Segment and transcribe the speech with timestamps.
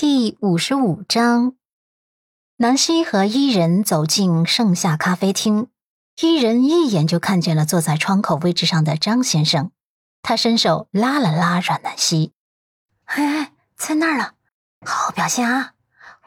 [0.00, 1.56] 第五十五章，
[2.58, 5.66] 南希和伊人走进盛夏咖啡厅，
[6.20, 9.72] 伊人一眼就看见了坐在窗口位置上的张先生，
[10.22, 12.32] 他伸手拉了拉阮南希
[13.06, 14.34] ：“哎哎，在那儿了，
[14.86, 15.72] 好好表现啊！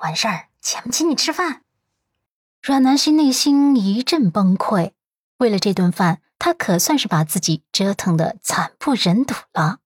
[0.01, 1.61] 完事儿请不请你吃饭？”
[2.61, 4.91] 阮南希内心一阵崩溃，
[5.37, 9.79] 为了这顿饭，她可算是把自己折腾的惨不忍睹了。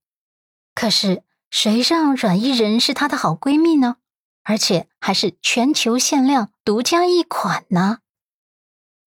[0.74, 1.22] 可是。
[1.58, 3.96] 谁让阮伊人是她的好闺蜜呢？
[4.44, 8.00] 而且还是全球限量、独家一款呢？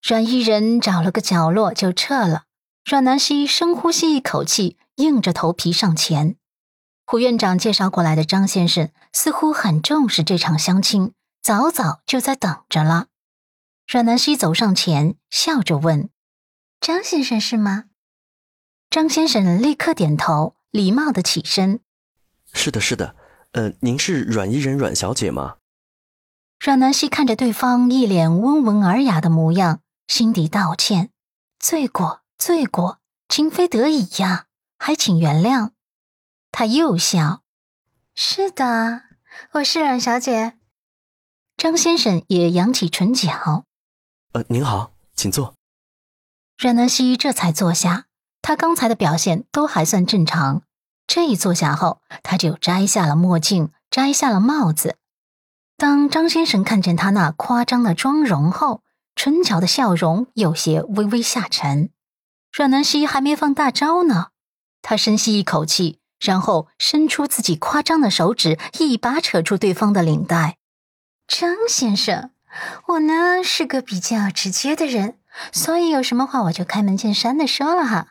[0.02, 2.44] 阮伊人找了个角落就撤了。
[2.86, 6.36] 阮南希深呼吸一口气，硬着头皮上前。
[7.04, 13.08] 胡院长介绍过来的张先生似乎很重视这场相亲，早早就在等着了。
[13.86, 16.08] 阮南希走上前，笑着问
[16.80, 17.84] ：“张先生是吗？”
[18.88, 21.80] 张先生立刻点头，礼貌的起身。
[22.52, 23.14] 是的，是的，
[23.52, 25.56] 呃，您是阮伊人阮小姐吗？
[26.58, 31.10] 阮南希看着对方一脸温文尔雅的模样，心底道歉
[31.60, 34.46] ：“罪过，罪过，情非得已呀，
[34.78, 35.70] 还请原谅。”
[36.50, 37.42] 他又笑
[38.16, 39.02] ：“是的，
[39.52, 40.58] 我是阮小姐。”
[41.56, 43.66] 张先生也扬起唇角
[44.32, 45.54] ：“呃，您好，请坐。”
[46.58, 48.06] 阮南希这才坐下，
[48.42, 50.62] 他刚才的表现都还算正常。
[51.08, 54.96] 这一坐下后，他就摘下了墨镜，摘下了帽子。
[55.78, 58.82] 当张先生看见他那夸张的妆容后，
[59.14, 61.88] 唇角的笑容有些微微下沉。
[62.52, 64.28] 阮南希还没放大招呢，
[64.82, 70.58] 他深吸一口气，然后伸出自己夸张的手指，一把扯住对方的领带。
[71.26, 72.32] 张先生，
[72.86, 75.16] 我呢是个比较直接的人，
[75.52, 78.08] 所以有什么话我就开门见山的说了哈。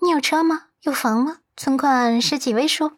[0.00, 0.64] 你有车吗？
[0.82, 1.38] 有房吗？
[1.62, 2.92] 存款是几位数？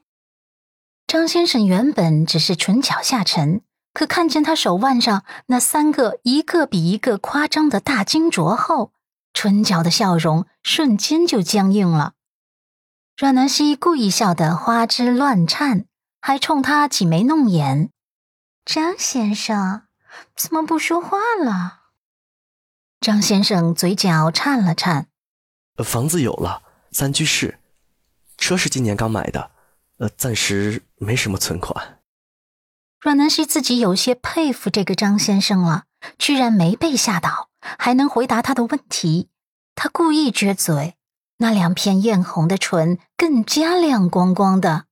[1.09, 8.93] 张先生原本只是唇角下沉，可看见他手腕上那三个一个比一个夸张的大金镯后，
[9.33, 12.13] 唇角的笑容瞬间就僵硬了。
[13.17, 15.87] 阮南希故意笑得花枝乱颤，
[16.21, 17.91] 还冲他挤眉弄眼。
[18.65, 19.89] 张先生，
[20.37, 21.81] 怎么不说话了？
[23.01, 25.09] 张先生嘴角颤了颤。
[25.79, 27.59] 房子有了，三居室。
[28.43, 29.53] 车是今年刚买的，
[29.99, 32.01] 呃，暂时没什么存款。
[33.01, 35.85] 阮南希自己有些佩服这个张先生了，
[36.19, 39.29] 居然没被吓倒，还能回答他的问题。
[39.77, 40.97] 他故意撅嘴，
[41.37, 44.87] 那两片艳红的唇更加亮光光的。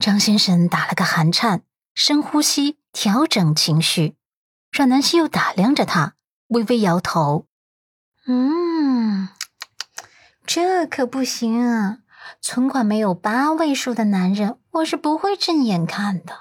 [0.00, 1.62] 张先生打了个寒颤，
[1.94, 4.16] 深呼吸，调整情绪。
[4.72, 6.14] 阮南希又打量着他，
[6.48, 7.46] 微微摇头
[8.26, 9.28] ：“嗯，
[10.44, 11.98] 这可不行啊。”
[12.40, 16.34] 存款没有八位数的男人，我是不会正眼看的。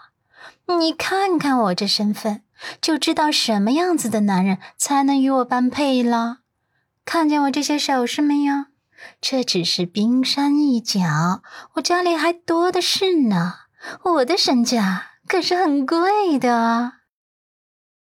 [0.80, 2.44] 你看看我这身份，
[2.82, 6.40] 就知道什么样子的男人才能与我般配了。
[7.04, 8.66] 看见我这些首饰没有？
[9.20, 11.42] 这只是冰山一角，
[11.74, 13.56] 我家里还多的是呢。
[14.04, 16.94] 我的身价可是很贵的。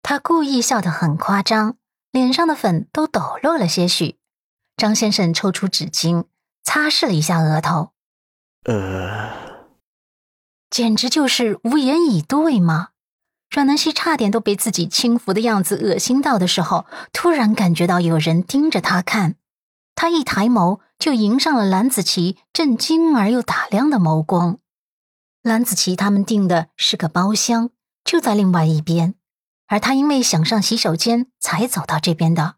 [0.03, 1.77] 他故意笑得很夸张，
[2.11, 4.17] 脸上的粉都抖落了些许。
[4.75, 6.25] 张先生抽出纸巾。
[6.63, 7.91] 擦拭了一下额头，
[8.65, 9.31] 呃，
[10.69, 12.89] 简直就是无言以对嘛！
[13.49, 19.37] 阮南希差点都被自己轻浮的样子恶心到的时候，突然感觉到有人盯着他看，
[19.95, 24.59] 他一抬眸就迎上了蓝子琪震惊而又打量的眸光。
[25.41, 27.71] 蓝子琪他们订的是个包厢，
[28.03, 29.15] 就在另外一边，
[29.65, 32.57] 而他因为想上洗手间才走到这边的。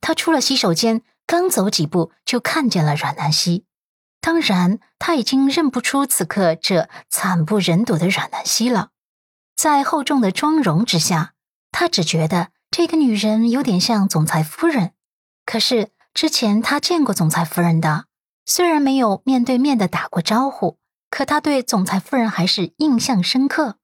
[0.00, 1.02] 他出了洗手间。
[1.26, 3.64] 刚走几步，就看见了阮南希。
[4.20, 8.90] 当然，他已经认不出此刻这惨不忍睹的阮南希了。
[9.56, 11.34] 在厚重的妆容之下，
[11.70, 14.92] 他只觉得这个女人有点像总裁夫人。
[15.44, 18.06] 可是之前他见过总裁夫人的，
[18.46, 20.78] 虽然没有面对面的打过招呼，
[21.10, 23.78] 可他对总裁夫人还是印象深刻，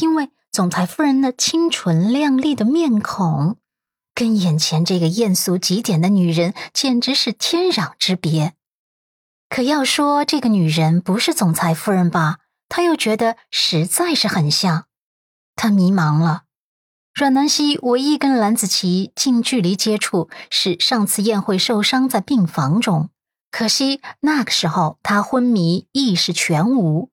[0.00, 3.58] 因为总裁夫人那清纯靓丽的面孔。
[4.14, 8.54] 跟眼前这个艳俗极点的女人简直是天壤之别。
[9.48, 12.38] 可要说这个女人不是总裁夫人吧，
[12.68, 14.86] 她又觉得实在是很像。
[15.56, 16.42] 他迷茫了。
[17.12, 23.10] 阮南希唯一跟蓝子琪近距离接触是上次宴会受伤在病房中，
[23.52, 27.10] 可惜那个时候她昏迷，意识全无。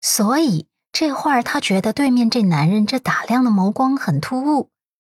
[0.00, 4.70] 所以这会儿她觉得对面这男人这打量的眸光很突兀。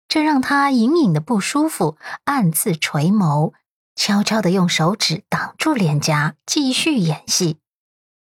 [0.08, 3.52] 这让他隐隐的不舒服，暗自垂眸，
[3.94, 7.58] 悄悄的用手指挡住脸颊，继续演戏。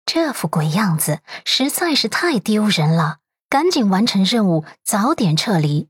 [0.05, 5.88] 这副鬼样子实在是太丢人了，赶紧完成任务，早点撤离。